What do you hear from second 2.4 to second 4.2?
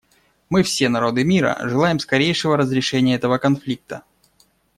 разрешения этого конфликта.